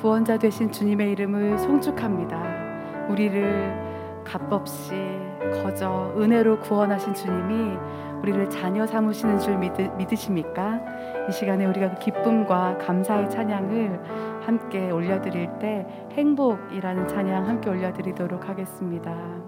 [0.00, 3.08] 구원자 되신 주님의 이름을 송축합니다.
[3.08, 4.94] 우리를 값없이
[5.62, 7.76] 거저 은혜로 구원하신 주님이
[8.22, 14.00] 우리를 자녀 삼으시는 줄 믿으, 십니까이 시간에 우리가 그 기쁨과 감사의 찬양을
[14.42, 19.47] 함께 올려드릴 때 행복이라는 찬양 함께 올려드리도록 하겠습니다.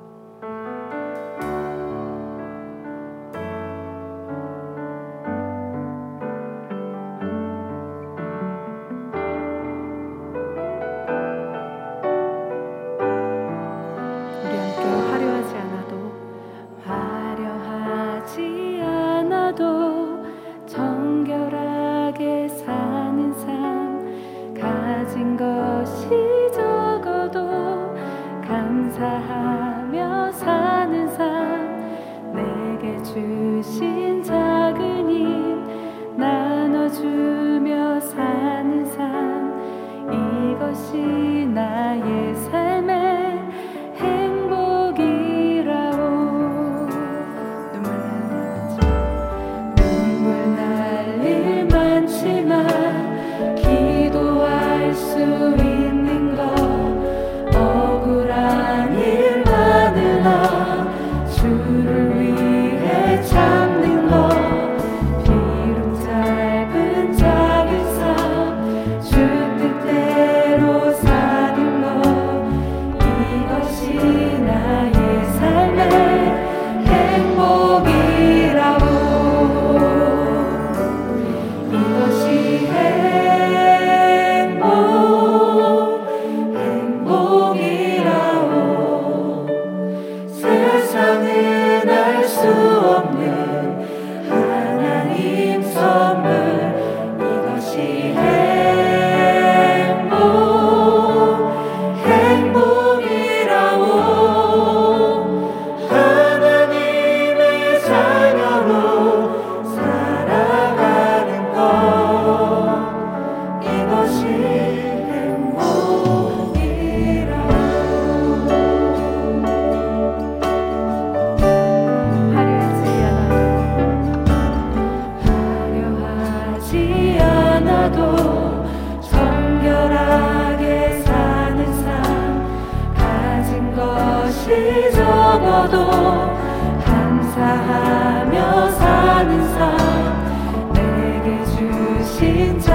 [33.12, 41.29] 주신 작은 일 나눠주며 사는 삶 이것이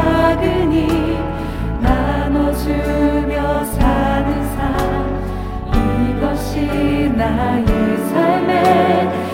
[0.05, 1.17] 작으니
[1.81, 4.65] 나눠주며 사는 삶.
[5.73, 7.65] 이것이 나의
[8.09, 9.24] 삶에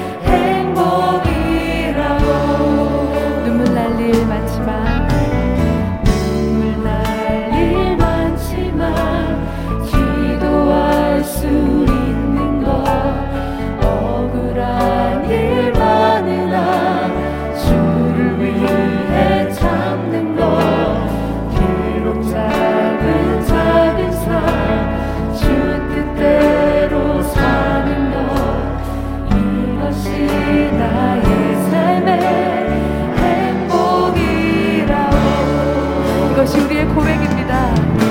[36.52, 38.11] 것이 우리의 고백입니다.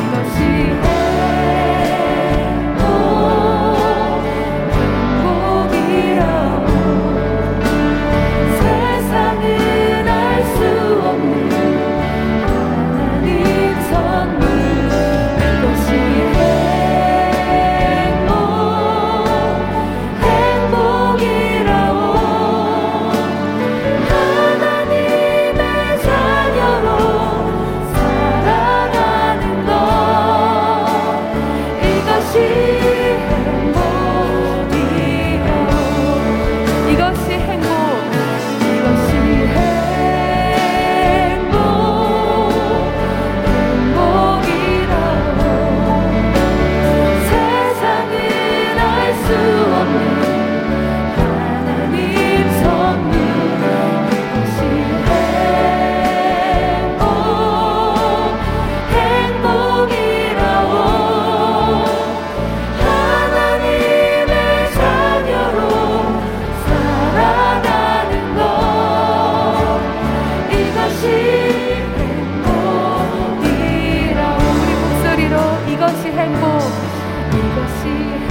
[77.52, 78.29] I see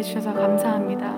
[0.00, 1.12] 함께 해주셔서 감사합니다.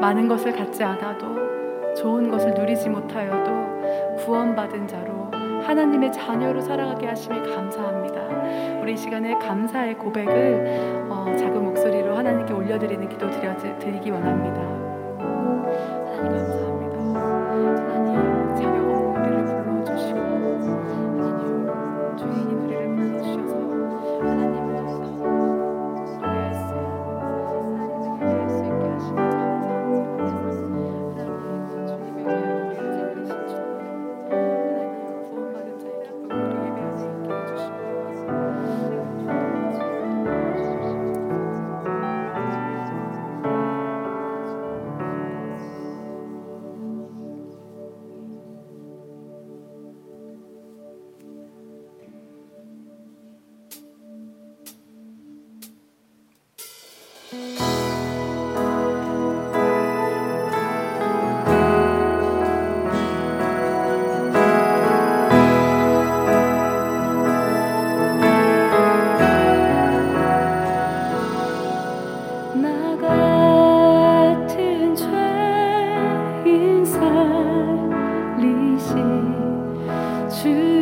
[0.00, 5.28] 많은 것을 갖지 않아도 좋은 것을 누리지 못하여도 구원받은 자로
[5.62, 8.80] 하나님의 자녀로 살아가게 하심에 감사합니다.
[8.80, 14.77] 우리 시간에 감사의 고백을 어, 작은 목소리로 하나님께 올려드리는 기도 드려, 드리기 원합니다.
[80.42, 80.77] to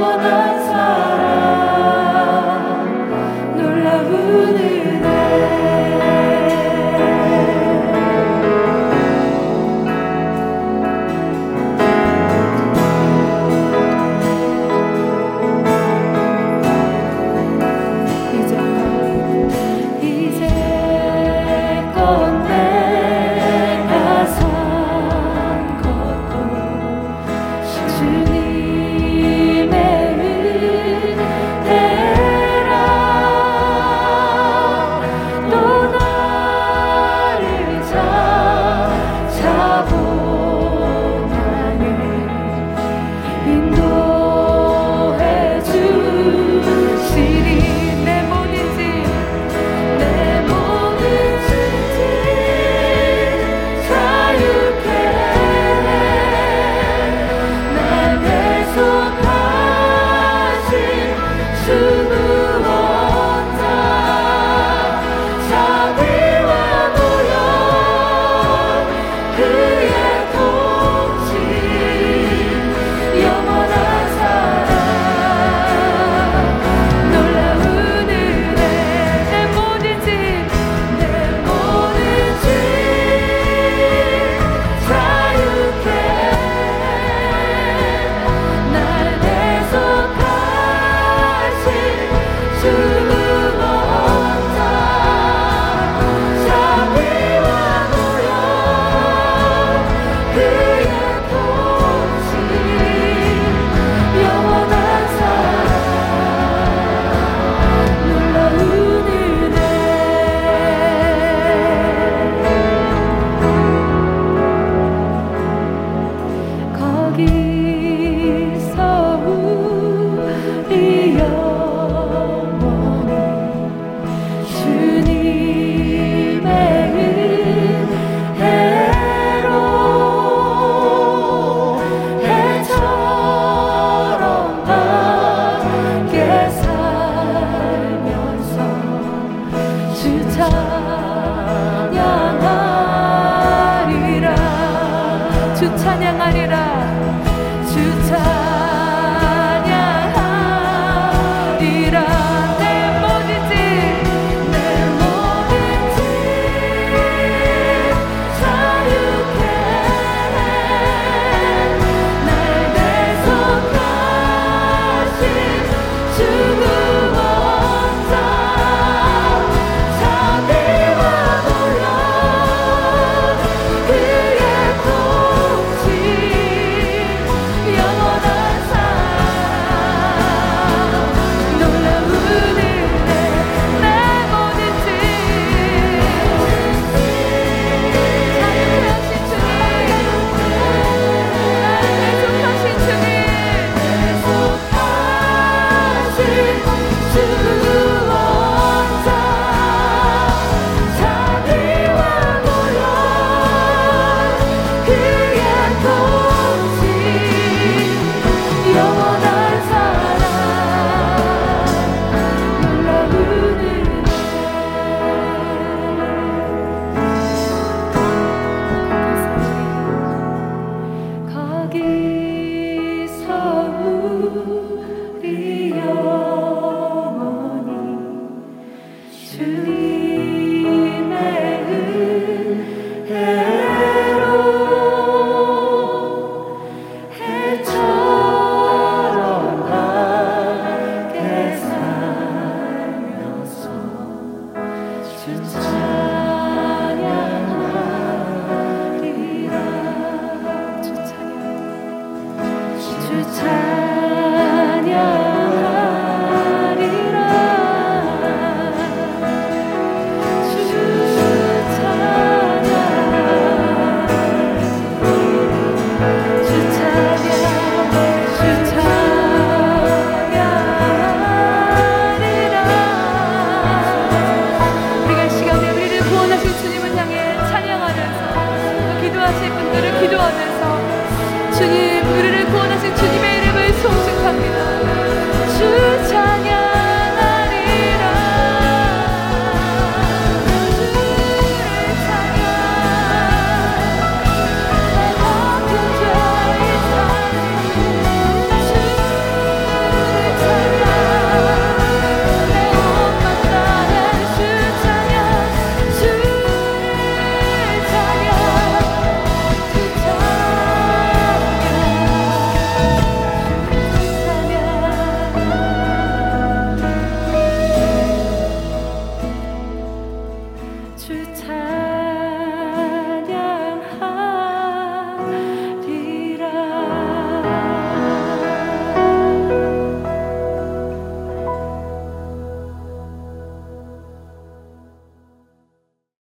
[0.00, 0.49] one of